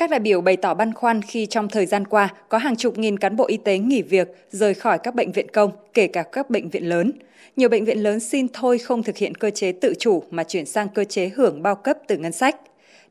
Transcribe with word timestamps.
Các 0.00 0.10
đại 0.10 0.20
biểu 0.20 0.40
bày 0.40 0.56
tỏ 0.56 0.74
băn 0.74 0.94
khoăn 0.94 1.22
khi 1.22 1.46
trong 1.46 1.68
thời 1.68 1.86
gian 1.86 2.06
qua 2.06 2.28
có 2.48 2.58
hàng 2.58 2.76
chục 2.76 2.98
nghìn 2.98 3.18
cán 3.18 3.36
bộ 3.36 3.46
y 3.46 3.56
tế 3.56 3.78
nghỉ 3.78 4.02
việc, 4.02 4.28
rời 4.50 4.74
khỏi 4.74 4.98
các 4.98 5.14
bệnh 5.14 5.32
viện 5.32 5.46
công, 5.52 5.70
kể 5.94 6.06
cả 6.06 6.22
các 6.22 6.50
bệnh 6.50 6.68
viện 6.68 6.88
lớn. 6.88 7.12
Nhiều 7.56 7.68
bệnh 7.68 7.84
viện 7.84 8.02
lớn 8.02 8.20
xin 8.20 8.46
thôi 8.52 8.78
không 8.78 9.02
thực 9.02 9.16
hiện 9.16 9.34
cơ 9.34 9.50
chế 9.50 9.72
tự 9.72 9.94
chủ 9.98 10.22
mà 10.30 10.44
chuyển 10.44 10.66
sang 10.66 10.88
cơ 10.88 11.04
chế 11.04 11.30
hưởng 11.36 11.62
bao 11.62 11.74
cấp 11.74 11.98
từ 12.08 12.16
ngân 12.16 12.32
sách. 12.32 12.56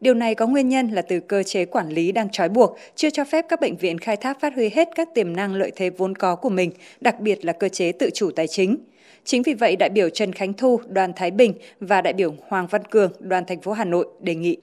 Điều 0.01 0.13
này 0.13 0.35
có 0.35 0.47
nguyên 0.47 0.69
nhân 0.69 0.91
là 0.91 1.01
từ 1.01 1.19
cơ 1.19 1.43
chế 1.43 1.65
quản 1.65 1.89
lý 1.89 2.11
đang 2.11 2.29
trói 2.29 2.49
buộc, 2.49 2.77
chưa 2.95 3.09
cho 3.09 3.23
phép 3.23 3.45
các 3.49 3.61
bệnh 3.61 3.75
viện 3.75 3.97
khai 3.97 4.15
thác 4.15 4.39
phát 4.39 4.55
huy 4.55 4.69
hết 4.69 4.89
các 4.95 5.09
tiềm 5.15 5.35
năng 5.35 5.55
lợi 5.55 5.71
thế 5.75 5.89
vốn 5.89 6.15
có 6.15 6.35
của 6.35 6.49
mình, 6.49 6.71
đặc 7.01 7.19
biệt 7.19 7.45
là 7.45 7.53
cơ 7.53 7.69
chế 7.69 7.91
tự 7.91 8.09
chủ 8.13 8.31
tài 8.31 8.47
chính. 8.47 8.77
Chính 9.23 9.43
vì 9.43 9.53
vậy, 9.53 9.75
đại 9.75 9.89
biểu 9.89 10.09
Trần 10.09 10.33
Khánh 10.33 10.53
Thu, 10.53 10.79
đoàn 10.87 11.13
Thái 11.15 11.31
Bình 11.31 11.53
và 11.79 12.01
đại 12.01 12.13
biểu 12.13 12.33
Hoàng 12.47 12.67
Văn 12.67 12.85
Cường, 12.85 13.11
đoàn 13.19 13.45
thành 13.45 13.61
phố 13.61 13.71
Hà 13.71 13.85
Nội 13.85 14.07
đề 14.21 14.35
nghị. 14.35 14.57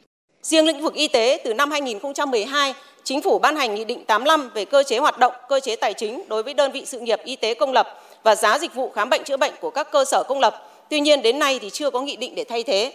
Riêng 0.46 0.66
lĩnh 0.66 0.80
vực 0.80 0.94
y 0.94 1.08
tế 1.08 1.40
từ 1.44 1.54
năm 1.54 1.70
2012, 1.70 2.74
Chính 3.04 3.22
phủ 3.22 3.38
ban 3.38 3.56
hành 3.56 3.74
Nghị 3.74 3.84
định 3.84 4.04
85 4.04 4.50
về 4.54 4.64
cơ 4.64 4.82
chế 4.82 4.98
hoạt 4.98 5.18
động, 5.18 5.32
cơ 5.48 5.60
chế 5.60 5.76
tài 5.76 5.94
chính 5.94 6.22
đối 6.28 6.42
với 6.42 6.54
đơn 6.54 6.72
vị 6.72 6.84
sự 6.86 7.00
nghiệp 7.00 7.20
y 7.24 7.36
tế 7.36 7.54
công 7.54 7.72
lập 7.72 8.00
và 8.22 8.34
giá 8.34 8.58
dịch 8.58 8.74
vụ 8.74 8.90
khám 8.90 9.10
bệnh 9.10 9.24
chữa 9.24 9.36
bệnh 9.36 9.52
của 9.60 9.70
các 9.70 9.90
cơ 9.92 10.04
sở 10.04 10.22
công 10.28 10.40
lập. 10.40 10.68
Tuy 10.90 11.00
nhiên 11.00 11.22
đến 11.22 11.38
nay 11.38 11.58
thì 11.62 11.70
chưa 11.70 11.90
có 11.90 12.00
nghị 12.00 12.16
định 12.16 12.34
để 12.34 12.44
thay 12.44 12.62
thế. 12.62 12.92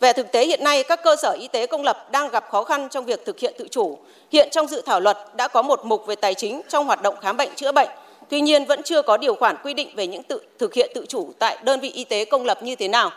Về 0.00 0.12
thực 0.12 0.32
tế 0.32 0.46
hiện 0.46 0.64
nay, 0.64 0.82
các 0.84 1.00
cơ 1.04 1.16
sở 1.16 1.36
y 1.40 1.48
tế 1.48 1.66
công 1.66 1.82
lập 1.82 2.08
đang 2.12 2.30
gặp 2.30 2.44
khó 2.50 2.64
khăn 2.64 2.88
trong 2.90 3.04
việc 3.04 3.24
thực 3.24 3.38
hiện 3.38 3.54
tự 3.58 3.68
chủ. 3.70 3.98
Hiện 4.32 4.48
trong 4.50 4.66
dự 4.66 4.82
thảo 4.86 5.00
luật 5.00 5.18
đã 5.36 5.48
có 5.48 5.62
một 5.62 5.84
mục 5.84 6.06
về 6.06 6.16
tài 6.16 6.34
chính 6.34 6.60
trong 6.68 6.86
hoạt 6.86 7.02
động 7.02 7.14
khám 7.20 7.36
bệnh 7.36 7.50
chữa 7.56 7.72
bệnh. 7.72 7.88
Tuy 8.28 8.40
nhiên 8.40 8.64
vẫn 8.64 8.82
chưa 8.82 9.02
có 9.02 9.16
điều 9.16 9.34
khoản 9.34 9.56
quy 9.64 9.74
định 9.74 9.88
về 9.96 10.06
những 10.06 10.22
tự 10.22 10.40
thực 10.58 10.74
hiện 10.74 10.90
tự 10.94 11.06
chủ 11.08 11.32
tại 11.38 11.58
đơn 11.62 11.80
vị 11.80 11.90
y 11.90 12.04
tế 12.04 12.24
công 12.24 12.44
lập 12.44 12.62
như 12.62 12.76
thế 12.76 12.88
nào. 12.88 13.10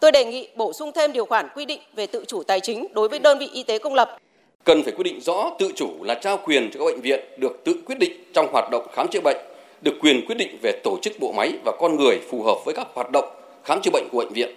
Tôi 0.00 0.12
đề 0.12 0.24
nghị 0.24 0.48
bổ 0.56 0.72
sung 0.72 0.92
thêm 0.94 1.12
điều 1.12 1.24
khoản 1.24 1.48
quy 1.54 1.64
định 1.64 1.80
về 1.96 2.06
tự 2.06 2.24
chủ 2.28 2.42
tài 2.42 2.60
chính 2.60 2.86
đối 2.92 3.08
với 3.08 3.18
đơn 3.18 3.38
vị 3.38 3.48
y 3.52 3.62
tế 3.62 3.78
công 3.78 3.94
lập. 3.94 4.18
Cần 4.64 4.82
phải 4.82 4.92
quy 4.96 5.02
định 5.02 5.20
rõ 5.20 5.50
tự 5.58 5.72
chủ 5.76 5.88
là 6.02 6.14
trao 6.14 6.38
quyền 6.44 6.70
cho 6.70 6.80
các 6.80 6.84
bệnh 6.84 7.00
viện 7.00 7.20
được 7.36 7.64
tự 7.64 7.74
quyết 7.86 7.98
định 7.98 8.12
trong 8.32 8.46
hoạt 8.52 8.70
động 8.70 8.86
khám 8.92 9.08
chữa 9.08 9.20
bệnh, 9.24 9.36
được 9.82 9.94
quyền 10.00 10.26
quyết 10.26 10.38
định 10.38 10.58
về 10.62 10.72
tổ 10.84 10.98
chức 11.02 11.12
bộ 11.20 11.32
máy 11.32 11.52
và 11.64 11.72
con 11.80 11.96
người 11.96 12.18
phù 12.30 12.42
hợp 12.42 12.56
với 12.64 12.74
các 12.74 12.86
hoạt 12.94 13.10
động 13.12 13.24
khám 13.64 13.80
chữa 13.82 13.90
bệnh 13.90 14.08
của 14.12 14.18
bệnh 14.18 14.32
viện 14.32 14.54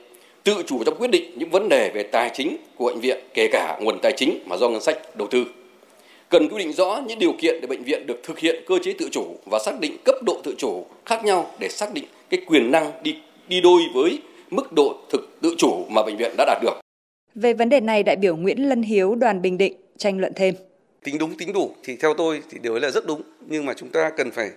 tự 0.47 0.63
chủ 0.67 0.83
trong 0.83 0.95
quyết 0.95 1.11
định 1.11 1.31
những 1.35 1.49
vấn 1.49 1.69
đề 1.69 1.91
về 1.93 2.03
tài 2.03 2.31
chính 2.33 2.57
của 2.75 2.85
bệnh 2.85 2.99
viện, 2.99 3.17
kể 3.33 3.47
cả 3.51 3.77
nguồn 3.81 3.99
tài 4.01 4.11
chính 4.17 4.39
mà 4.45 4.57
do 4.57 4.69
ngân 4.69 4.81
sách 4.81 5.15
đầu 5.15 5.27
tư. 5.27 5.45
Cần 6.29 6.49
quy 6.49 6.57
định 6.57 6.73
rõ 6.73 7.01
những 7.07 7.19
điều 7.19 7.33
kiện 7.39 7.61
để 7.61 7.67
bệnh 7.67 7.83
viện 7.83 8.07
được 8.07 8.19
thực 8.23 8.39
hiện 8.39 8.63
cơ 8.67 8.79
chế 8.83 8.93
tự 8.93 9.09
chủ 9.11 9.25
và 9.45 9.59
xác 9.59 9.79
định 9.79 9.97
cấp 10.05 10.15
độ 10.25 10.37
tự 10.43 10.55
chủ 10.57 10.85
khác 11.05 11.25
nhau 11.25 11.51
để 11.59 11.69
xác 11.69 11.93
định 11.93 12.05
cái 12.29 12.39
quyền 12.47 12.71
năng 12.71 12.91
đi 13.03 13.15
đi 13.47 13.61
đôi 13.61 13.81
với 13.93 14.19
mức 14.49 14.73
độ 14.73 14.97
thực 15.11 15.37
tự 15.41 15.55
chủ 15.57 15.85
mà 15.89 16.03
bệnh 16.03 16.17
viện 16.17 16.33
đã 16.37 16.45
đạt 16.45 16.61
được. 16.61 16.79
Về 17.35 17.53
vấn 17.53 17.69
đề 17.69 17.79
này, 17.79 18.03
đại 18.03 18.15
biểu 18.15 18.35
Nguyễn 18.35 18.69
Lân 18.69 18.81
Hiếu 18.81 19.15
đoàn 19.15 19.41
Bình 19.41 19.57
Định 19.57 19.73
tranh 19.97 20.19
luận 20.19 20.33
thêm. 20.35 20.55
Tính 21.03 21.17
đúng 21.17 21.37
tính 21.37 21.53
đủ 21.53 21.75
thì 21.83 21.95
theo 21.95 22.13
tôi 22.13 22.41
thì 22.49 22.59
điều 22.61 22.73
ấy 22.73 22.81
là 22.81 22.91
rất 22.91 23.05
đúng, 23.07 23.21
nhưng 23.47 23.65
mà 23.65 23.73
chúng 23.73 23.89
ta 23.89 24.09
cần 24.17 24.31
phải 24.31 24.51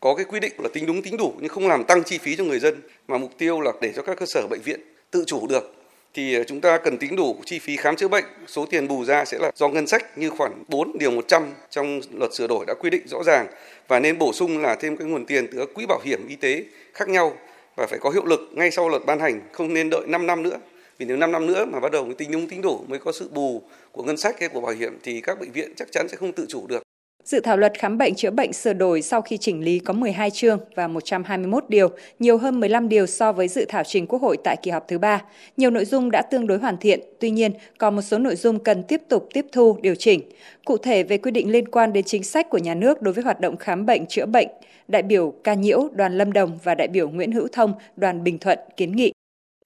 có 0.00 0.14
cái 0.14 0.24
quy 0.24 0.40
định 0.40 0.52
là 0.58 0.68
tính 0.72 0.86
đúng 0.86 1.02
tính 1.02 1.16
đủ 1.16 1.34
nhưng 1.40 1.48
không 1.48 1.68
làm 1.68 1.84
tăng 1.84 2.04
chi 2.04 2.18
phí 2.18 2.36
cho 2.36 2.44
người 2.44 2.58
dân 2.58 2.74
mà 3.08 3.18
mục 3.18 3.30
tiêu 3.38 3.60
là 3.60 3.72
để 3.80 3.92
cho 3.96 4.02
các 4.02 4.18
cơ 4.18 4.26
sở 4.26 4.46
bệnh 4.50 4.60
viện 4.60 4.80
tự 5.10 5.24
chủ 5.26 5.46
được. 5.46 5.74
Thì 6.14 6.34
ờ, 6.34 6.44
chúng 6.44 6.60
ta 6.60 6.78
cần 6.78 6.98
tính 6.98 7.16
đủ 7.16 7.36
chi 7.44 7.58
phí 7.58 7.76
khám 7.76 7.96
chữa 7.96 8.08
bệnh, 8.08 8.24
số 8.46 8.66
tiền 8.66 8.88
bù 8.88 9.04
ra 9.04 9.24
sẽ 9.24 9.38
là 9.38 9.50
do 9.54 9.68
ngân 9.68 9.86
sách 9.86 10.18
như 10.18 10.30
khoản 10.30 10.52
4 10.68 10.98
điều 10.98 11.10
100 11.10 11.54
trong 11.70 12.00
luật 12.12 12.34
sửa 12.34 12.46
đổi 12.46 12.64
đã 12.66 12.74
quy 12.74 12.90
định 12.90 13.02
rõ 13.06 13.22
ràng. 13.22 13.46
Và 13.88 14.00
nên 14.00 14.18
bổ 14.18 14.32
sung 14.32 14.58
là 14.58 14.74
thêm 14.74 14.96
cái 14.96 15.08
nguồn 15.08 15.26
tiền 15.26 15.46
từ 15.52 15.58
các 15.58 15.68
quỹ 15.74 15.86
bảo 15.86 16.00
hiểm 16.04 16.28
y 16.28 16.36
tế 16.36 16.64
khác 16.94 17.08
nhau 17.08 17.36
và 17.76 17.86
phải 17.86 17.98
có 17.98 18.10
hiệu 18.10 18.24
lực 18.24 18.40
ngay 18.52 18.70
sau 18.70 18.88
luật 18.88 19.02
ban 19.06 19.20
hành, 19.20 19.40
không 19.52 19.74
nên 19.74 19.90
đợi 19.90 20.06
5 20.06 20.26
năm 20.26 20.42
nữa. 20.42 20.58
Vì 20.98 21.06
nếu 21.06 21.16
5 21.16 21.32
năm 21.32 21.46
nữa 21.46 21.64
mà 21.64 21.80
bắt 21.80 21.92
đầu 21.92 22.12
tính 22.18 22.30
đúng 22.32 22.48
tính 22.48 22.62
đủ 22.62 22.84
mới 22.88 22.98
có 22.98 23.12
sự 23.12 23.28
bù 23.32 23.62
của 23.92 24.02
ngân 24.02 24.16
sách 24.16 24.40
hay 24.40 24.48
của 24.48 24.60
bảo 24.60 24.72
hiểm 24.72 24.98
thì 25.02 25.20
các 25.20 25.40
bệnh 25.40 25.52
viện 25.52 25.72
chắc 25.76 25.92
chắn 25.92 26.08
sẽ 26.08 26.16
không 26.16 26.32
tự 26.32 26.46
chủ 26.48 26.66
được. 26.66 26.85
Dự 27.26 27.40
thảo 27.40 27.56
luật 27.56 27.78
khám 27.78 27.98
bệnh 27.98 28.14
chữa 28.14 28.30
bệnh 28.30 28.52
sửa 28.52 28.72
đổi 28.72 29.02
sau 29.02 29.22
khi 29.22 29.38
chỉnh 29.38 29.64
lý 29.64 29.78
có 29.78 29.92
12 29.92 30.30
chương 30.30 30.58
và 30.74 30.88
121 30.88 31.64
điều, 31.68 31.88
nhiều 32.18 32.38
hơn 32.38 32.60
15 32.60 32.88
điều 32.88 33.06
so 33.06 33.32
với 33.32 33.48
dự 33.48 33.64
thảo 33.68 33.82
trình 33.86 34.06
Quốc 34.06 34.22
hội 34.22 34.36
tại 34.44 34.56
kỳ 34.62 34.70
họp 34.70 34.88
thứ 34.88 34.98
ba. 34.98 35.22
Nhiều 35.56 35.70
nội 35.70 35.84
dung 35.84 36.10
đã 36.10 36.22
tương 36.22 36.46
đối 36.46 36.58
hoàn 36.58 36.76
thiện, 36.76 37.00
tuy 37.20 37.30
nhiên 37.30 37.52
còn 37.78 37.96
một 37.96 38.02
số 38.02 38.18
nội 38.18 38.36
dung 38.36 38.58
cần 38.58 38.82
tiếp 38.82 39.02
tục 39.08 39.28
tiếp 39.32 39.46
thu, 39.52 39.78
điều 39.82 39.94
chỉnh. 39.94 40.20
Cụ 40.64 40.76
thể 40.76 41.02
về 41.02 41.18
quy 41.18 41.30
định 41.30 41.50
liên 41.50 41.68
quan 41.68 41.92
đến 41.92 42.04
chính 42.04 42.24
sách 42.24 42.50
của 42.50 42.58
nhà 42.58 42.74
nước 42.74 43.02
đối 43.02 43.14
với 43.14 43.24
hoạt 43.24 43.40
động 43.40 43.56
khám 43.56 43.86
bệnh 43.86 44.06
chữa 44.06 44.26
bệnh, 44.26 44.48
đại 44.88 45.02
biểu 45.02 45.34
Ca 45.44 45.54
Nhiễu, 45.54 45.88
đoàn 45.92 46.18
Lâm 46.18 46.32
Đồng 46.32 46.58
và 46.64 46.74
đại 46.74 46.88
biểu 46.88 47.08
Nguyễn 47.08 47.32
Hữu 47.32 47.48
Thông, 47.52 47.72
đoàn 47.96 48.24
Bình 48.24 48.38
Thuận 48.38 48.58
kiến 48.76 48.96
nghị. 48.96 49.12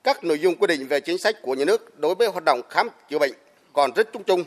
Các 0.04 0.25
nội 0.25 0.38
dung 0.38 0.54
quy 0.56 0.66
định 0.66 0.87
về 0.87 1.00
chính 1.00 1.19
sách 1.19 1.42
của 1.42 1.54
nhà 1.54 1.65
nước 1.65 1.98
đối 1.98 2.15
với 2.15 2.28
hoạt 2.28 2.44
động 2.44 2.60
khám 2.69 2.88
chữa 3.10 3.19
bệnh 3.19 3.32
còn 3.72 3.91
rất 3.97 4.12
chung 4.12 4.22
chung, 4.25 4.44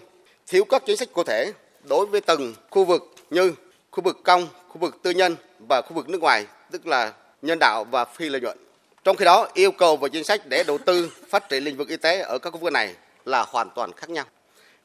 thiếu 0.47 0.65
các 0.65 0.83
chính 0.85 0.97
sách 0.97 1.13
cụ 1.13 1.23
thể 1.23 1.51
đối 1.83 2.05
với 2.05 2.21
từng 2.21 2.53
khu 2.69 2.85
vực 2.85 3.15
như 3.29 3.53
khu 3.91 4.03
vực 4.03 4.17
công, 4.23 4.47
khu 4.69 4.77
vực 4.77 5.03
tư 5.03 5.11
nhân 5.11 5.35
và 5.67 5.81
khu 5.81 5.93
vực 5.93 6.09
nước 6.09 6.21
ngoài, 6.21 6.45
tức 6.71 6.87
là 6.87 7.13
nhân 7.41 7.59
đạo 7.59 7.83
và 7.83 8.05
phi 8.05 8.29
lợi 8.29 8.41
nhuận. 8.41 8.57
Trong 9.03 9.15
khi 9.15 9.25
đó, 9.25 9.47
yêu 9.53 9.71
cầu 9.71 9.97
và 9.97 10.07
chính 10.07 10.23
sách 10.23 10.41
để 10.45 10.63
đầu 10.67 10.77
tư 10.77 11.11
phát 11.29 11.49
triển 11.49 11.63
lĩnh 11.63 11.77
vực 11.77 11.89
y 11.89 11.97
tế 11.97 12.19
ở 12.19 12.37
các 12.39 12.49
khu 12.49 12.59
vực 12.59 12.73
này 12.73 12.95
là 13.25 13.45
hoàn 13.47 13.69
toàn 13.69 13.91
khác 13.91 14.09
nhau. 14.09 14.25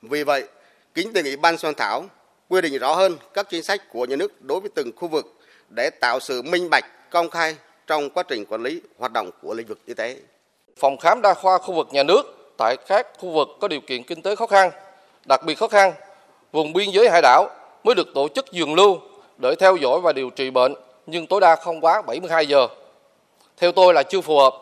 Vì 0.03 0.25
vậy, 0.25 0.45
kính 0.95 1.13
đề 1.13 1.23
nghị 1.23 1.37
ban 1.37 1.59
soạn 1.59 1.75
thảo 1.75 2.05
quy 2.49 2.61
định 2.61 2.79
rõ 2.79 2.95
hơn 2.95 3.17
các 3.35 3.47
chính 3.51 3.63
sách 3.63 3.83
của 3.93 4.05
nhà 4.05 4.17
nước 4.17 4.43
đối 4.43 4.61
với 4.61 4.71
từng 4.75 4.93
khu 4.97 5.09
vực 5.09 5.35
để 5.77 5.91
tạo 6.01 6.21
sự 6.21 6.43
minh 6.43 6.71
bạch, 6.71 7.11
công 7.11 7.31
khai 7.31 7.57
trong 7.87 8.11
quá 8.11 8.23
trình 8.23 8.45
quản 8.45 8.63
lý 8.63 8.81
hoạt 8.99 9.13
động 9.13 9.31
của 9.43 9.55
lĩnh 9.55 9.67
vực 9.67 9.79
y 9.87 9.95
tế. 9.95 10.17
Phòng 10.77 10.97
khám 10.99 11.23
đa 11.23 11.35
khoa 11.35 11.59
khu 11.59 11.75
vực 11.75 11.89
nhà 11.91 12.03
nước 12.03 12.23
tại 12.59 12.77
các 12.87 13.07
khu 13.19 13.31
vực 13.31 13.49
có 13.61 13.69
điều 13.69 13.81
kiện 13.81 14.03
kinh 14.03 14.23
tế 14.23 14.37
khó 14.37 14.47
khăn, 14.47 14.71
đặc 15.29 15.41
biệt 15.47 15.55
khó 15.55 15.69
khăn 15.69 15.93
vùng 16.53 16.73
biên 16.73 16.91
giới 16.91 17.11
hải 17.11 17.23
đảo 17.23 17.49
mới 17.85 17.95
được 17.95 18.15
tổ 18.15 18.29
chức 18.29 18.53
giường 18.53 18.75
lưu 18.75 18.99
để 19.39 19.55
theo 19.59 19.77
dõi 19.77 20.01
và 20.01 20.13
điều 20.13 20.31
trị 20.31 20.51
bệnh 20.51 20.75
nhưng 21.07 21.27
tối 21.27 21.41
đa 21.41 21.57
không 21.57 21.81
quá 21.81 22.03
72 22.03 22.47
giờ. 22.47 22.69
Theo 23.57 23.73
tôi 23.73 23.95
là 23.95 24.03
chưa 24.03 24.21
phù 24.21 24.39
hợp. 24.39 24.55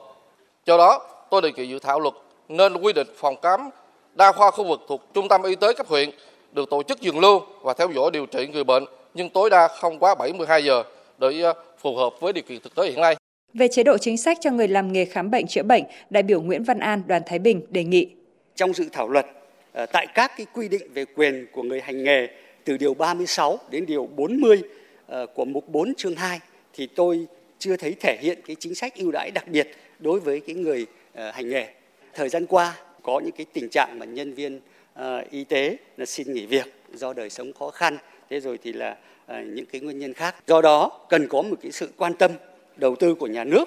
Do 0.67 0.79
đó, 0.79 1.07
tôi 1.31 1.43
đề 1.43 1.53
nghị 1.53 1.69
dự 1.69 1.79
thảo 1.79 2.01
luật 2.01 2.15
nên 2.49 2.77
quy 2.77 2.93
định 2.93 3.09
phòng 3.17 3.37
khám 3.43 3.71
đa 4.15 4.33
khoa 4.33 4.51
khu 4.51 4.65
vực 4.65 4.81
thuộc 4.89 5.15
trung 5.15 5.29
tâm 5.29 5.43
y 5.43 5.55
tế 5.55 5.73
cấp 5.73 5.87
huyện 5.87 6.11
được 6.53 6.71
tổ 6.71 6.83
chức 6.83 7.01
giường 7.01 7.21
lưu 7.21 7.41
và 7.63 7.75
theo 7.75 7.89
dõi 7.95 8.11
điều 8.11 8.27
trị 8.27 8.47
người 8.47 8.65
bệnh 8.65 8.85
nhưng 9.15 9.31
tối 9.31 9.51
đa 9.51 9.69
không 9.69 9.99
quá 9.99 10.15
72 10.15 10.65
giờ 10.65 10.83
để 11.19 11.41
ờ, 11.41 11.53
phù 11.79 11.97
hợp 11.97 12.11
với 12.21 12.33
điều 12.33 12.45
kiện 12.49 12.61
thực 12.61 12.75
tế 12.75 12.87
hiện 12.87 13.01
nay. 13.01 13.17
Về 13.55 13.69
chế 13.69 13.83
độ 13.83 13.99
chính 13.99 14.17
sách 14.17 14.39
cho 14.41 14.51
người 14.51 14.69
làm 14.69 14.93
nghề 14.93 15.05
khám 15.05 15.31
bệnh 15.31 15.47
chữa 15.47 15.63
bệnh, 15.63 15.85
đại 16.11 16.23
biểu 16.23 16.41
Nguyễn 16.41 16.65
Văn 16.65 16.79
An, 16.79 17.03
đoàn 17.07 17.23
Thái 17.27 17.39
Bình 17.39 17.67
đề 17.69 17.85
nghị. 17.85 18.09
Trong 18.55 18.73
dự 18.73 18.85
thảo 18.93 19.09
luật 19.09 19.27
Ờ, 19.77 19.87
tại 19.87 20.07
các 20.15 20.33
cái 20.37 20.47
quy 20.53 20.69
định 20.69 20.93
về 20.95 21.05
quyền 21.15 21.47
của 21.53 21.63
người 21.63 21.81
hành 21.81 22.05
nghề 22.05 22.29
từ 22.65 22.77
điều 22.77 22.95
36 22.95 23.59
đến 23.71 23.87
điều 23.87 24.09
40 24.17 24.63
ờ, 25.07 25.27
của 25.27 25.45
mục 25.45 25.69
4 25.69 25.95
chương 25.95 26.15
2 26.15 26.41
thì 26.73 26.87
tôi 26.87 27.27
chưa 27.59 27.77
thấy 27.77 27.95
thể 28.01 28.19
hiện 28.21 28.39
cái 28.47 28.57
chính 28.61 28.75
sách 28.75 28.95
ưu 28.95 29.11
đãi 29.13 29.31
đặc 29.31 29.49
biệt 29.49 29.69
đối 29.99 30.21
với 30.21 30.41
cái 30.41 30.57
người 30.57 30.87
ờ, 31.15 31.31
hành 31.31 31.49
nghề. 31.49 31.67
Thời 32.15 32.29
gian 32.29 32.47
qua 32.47 32.77
có 33.03 33.21
những 33.25 33.35
cái 33.37 33.47
tình 33.53 33.69
trạng 33.71 33.99
mà 33.99 34.07
nhân 34.07 34.35
viên 34.35 34.61
y 35.31 35.45
tế 35.45 35.77
là 35.97 36.07
xin 36.07 36.33
nghỉ 36.33 36.47
việc 36.47 36.73
do 36.95 37.13
đời 37.13 37.31
sống 37.31 37.53
khó 37.53 37.71
khăn, 37.71 37.99
thế 38.31 38.41
rồi 38.41 38.59
thì 38.63 38.73
là 38.73 38.97
những 39.29 39.67
cái 39.67 39.81
nguyên 39.81 39.99
nhân 39.99 40.15
khác. 40.15 40.35
Do 40.47 40.63
đó 40.63 41.07
cần 41.09 41.29
có 41.29 41.43
một 41.43 41.57
cái 41.63 41.73
sự 41.73 41.89
quan 41.97 42.15
tâm 42.15 42.31
đầu 42.77 42.97
tư 42.97 43.15
của 43.15 43.27
nhà 43.27 43.45
nước 43.45 43.65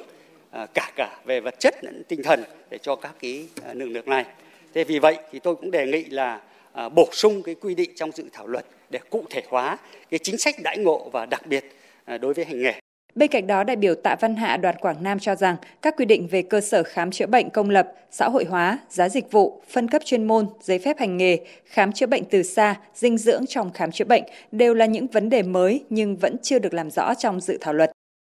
cả 0.74 0.92
cả 0.96 1.20
về 1.26 1.40
vật 1.40 1.60
chất 1.60 1.84
lẫn 1.84 2.04
tinh 2.08 2.24
thần 2.24 2.44
để 2.70 2.78
cho 2.78 2.96
các 2.96 3.16
cái 3.20 3.48
lực 3.74 3.86
lượng 3.86 4.10
này. 4.10 4.26
Thế 4.74 4.84
vì 4.84 5.00
vậy 5.00 5.18
thì 5.32 5.40
tôi 5.40 5.56
cũng 5.56 5.72
đề 5.72 5.86
nghị 5.86 6.04
là 6.04 6.42
à, 6.74 6.90
bổ 6.90 7.10
sung 7.12 7.44
cái 7.44 7.56
quy 7.56 7.76
định 7.76 7.92
trong 7.96 8.12
dự 8.12 8.24
thảo 8.34 8.48
luật 8.48 8.66
để 8.90 9.00
cụ 9.10 9.24
thể 9.30 9.44
hóa 9.48 9.78
cái 10.10 10.20
chính 10.24 10.38
sách 10.38 10.56
đãi 10.64 10.78
ngộ 10.78 11.10
và 11.12 11.26
đặc 11.26 11.48
biệt 11.48 11.66
à, 12.06 12.18
đối 12.18 12.34
với 12.34 12.46
hành 12.46 12.62
nghề. 12.62 12.74
Bên 13.16 13.32
cạnh 13.32 13.48
đó, 13.48 13.64
đại 13.64 13.76
biểu 13.76 13.96
Tạ 13.96 14.16
Văn 14.20 14.36
Hạ 14.36 14.58
đoàn 14.58 14.76
Quảng 14.76 15.04
Nam 15.04 15.20
cho 15.20 15.36
rằng 15.36 15.56
các 15.82 15.96
quy 15.98 16.06
định 16.06 16.28
về 16.28 16.42
cơ 16.42 16.62
sở 16.62 16.84
khám 16.84 17.12
chữa 17.12 17.26
bệnh 17.26 17.50
công 17.50 17.70
lập, 17.70 17.88
xã 18.12 18.30
hội 18.30 18.46
hóa, 18.46 18.80
giá 18.90 19.10
dịch 19.10 19.32
vụ, 19.32 19.62
phân 19.70 19.88
cấp 19.88 20.02
chuyên 20.06 20.28
môn, 20.28 20.48
giấy 20.62 20.80
phép 20.80 21.00
hành 21.00 21.18
nghề, 21.18 21.38
khám 21.66 21.92
chữa 21.92 22.06
bệnh 22.06 22.24
từ 22.26 22.44
xa, 22.44 22.76
dinh 22.96 23.18
dưỡng 23.18 23.46
trong 23.46 23.72
khám 23.74 23.92
chữa 23.92 24.06
bệnh 24.06 24.24
đều 24.52 24.74
là 24.74 24.86
những 24.86 25.08
vấn 25.08 25.30
đề 25.30 25.44
mới 25.44 25.84
nhưng 25.90 26.16
vẫn 26.16 26.36
chưa 26.42 26.60
được 26.60 26.74
làm 26.74 26.92
rõ 26.92 27.14
trong 27.14 27.42
dự 27.42 27.58
thảo 27.62 27.74
luật. 27.74 27.92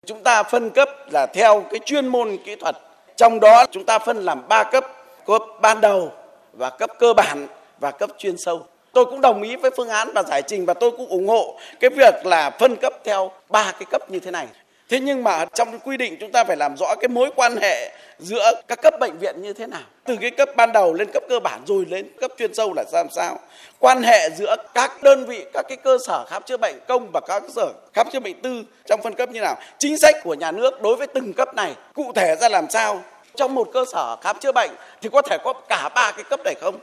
Chúng 0.07 0.23
ta 0.23 0.43
phân 0.43 0.71
cấp 0.71 0.89
là 1.13 1.27
theo 1.35 1.65
cái 1.71 1.81
chuyên 1.85 2.07
môn 2.07 2.37
kỹ 2.45 2.57
thuật, 2.57 2.77
trong 3.17 3.41
đó 3.41 3.67
chúng 3.71 3.85
ta 3.85 3.99
phân 3.99 4.17
làm 4.17 4.49
3 4.49 4.65
cấp, 4.73 4.85
cấp 5.27 5.43
ban 5.63 5.81
đầu, 5.81 6.13
và 6.57 6.71
cấp 6.71 6.91
cơ 6.99 7.13
bản 7.13 7.47
và 7.79 7.91
cấp 7.91 8.11
chuyên 8.19 8.39
sâu. 8.39 8.67
Tôi 8.93 9.05
cũng 9.05 9.21
đồng 9.21 9.43
ý 9.43 9.57
với 9.57 9.71
phương 9.77 9.89
án 9.89 10.11
và 10.15 10.23
giải 10.23 10.43
trình 10.43 10.67
và 10.67 10.75
tôi 10.75 10.91
cũng 10.91 11.07
ủng 11.07 11.29
hộ 11.29 11.59
cái 11.81 11.91
việc 11.91 12.27
là 12.27 12.51
phân 12.51 12.77
cấp 12.77 12.93
theo 13.05 13.33
ba 13.49 13.73
cái 13.73 13.87
cấp 13.91 14.11
như 14.11 14.21
thế 14.21 14.31
này. 14.31 14.47
Thế 14.89 15.01
nhưng 15.01 15.25
mà 15.25 15.45
trong 15.55 15.79
quy 15.79 15.97
định 15.97 16.17
chúng 16.21 16.33
ta 16.33 16.45
phải 16.45 16.57
làm 16.57 16.77
rõ 16.77 16.95
cái 17.01 17.09
mối 17.09 17.31
quan 17.37 17.57
hệ 17.57 17.93
giữa 18.19 18.53
các 18.69 18.83
cấp 18.83 18.95
bệnh 19.01 19.19
viện 19.19 19.43
như 19.43 19.53
thế 19.53 19.67
nào. 19.67 19.81
Từ 20.05 20.17
cái 20.21 20.31
cấp 20.31 20.49
ban 20.57 20.73
đầu 20.73 20.95
lên 20.95 21.09
cấp 21.13 21.23
cơ 21.29 21.41
bản 21.41 21.61
rồi 21.67 21.87
lên 21.89 22.09
cấp 22.21 22.31
chuyên 22.39 22.55
sâu 22.55 22.73
là 22.77 22.85
làm 22.93 23.07
sao. 23.11 23.39
Quan 23.79 24.03
hệ 24.03 24.31
giữa 24.31 24.57
các 24.75 25.03
đơn 25.03 25.27
vị, 25.27 25.45
các 25.53 25.67
cái 25.69 25.77
cơ 25.77 25.99
sở 26.07 26.25
khám 26.25 26.43
chữa 26.43 26.57
bệnh 26.57 26.79
công 26.89 27.11
và 27.13 27.21
các 27.21 27.41
cơ 27.41 27.49
sở 27.55 27.73
khám 27.93 28.11
chữa 28.13 28.21
bệnh 28.21 28.43
tư 28.43 28.63
trong 28.87 29.01
phân 29.03 29.15
cấp 29.15 29.29
như 29.31 29.41
nào. 29.41 29.57
Chính 29.79 29.99
sách 29.99 30.15
của 30.25 30.35
nhà 30.35 30.53
nước 30.53 30.83
đối 30.83 30.97
với 30.97 31.07
từng 31.07 31.33
cấp 31.33 31.55
này 31.55 31.75
cụ 31.95 32.13
thể 32.15 32.37
ra 32.37 32.49
làm 32.49 32.71
sao? 32.71 33.03
Trong 33.37 33.55
một 33.55 33.69
cơ 33.73 33.85
sở 33.93 34.17
khám 34.17 34.37
chữa 34.41 34.53
bệnh 34.53 34.71
thì 35.03 35.09
có 35.13 35.23
thể 35.23 35.39
có 35.45 35.53
cả 35.53 35.89
ba 35.95 36.13
cái 36.13 36.25
cấp 36.31 36.41
này 36.45 36.55
không? 36.61 36.75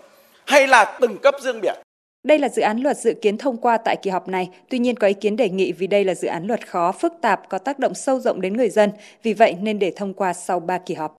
Hay 0.45 0.67
là 0.67 0.97
từng 1.01 1.17
cấp 1.17 1.35
riêng 1.41 1.61
biệt? 1.61 1.73
Đây 2.23 2.39
là 2.39 2.49
dự 2.49 2.61
án 2.61 2.79
luật 2.79 2.97
dự 2.97 3.13
kiến 3.21 3.37
thông 3.37 3.57
qua 3.57 3.77
tại 3.77 3.95
kỳ 4.01 4.09
họp 4.09 4.27
này, 4.27 4.49
tuy 4.69 4.79
nhiên 4.79 4.95
có 4.95 5.07
ý 5.07 5.13
kiến 5.13 5.35
đề 5.35 5.49
nghị 5.49 5.71
vì 5.71 5.87
đây 5.87 6.03
là 6.03 6.15
dự 6.15 6.27
án 6.27 6.47
luật 6.47 6.67
khó, 6.67 6.91
phức 6.91 7.13
tạp, 7.21 7.49
có 7.49 7.57
tác 7.57 7.79
động 7.79 7.93
sâu 7.93 8.19
rộng 8.19 8.41
đến 8.41 8.57
người 8.57 8.69
dân, 8.69 8.91
vì 9.23 9.33
vậy 9.33 9.55
nên 9.61 9.79
để 9.79 9.93
thông 9.95 10.13
qua 10.13 10.33
sau 10.33 10.59
3 10.59 10.77
kỳ 10.77 10.93
họp. 10.93 11.09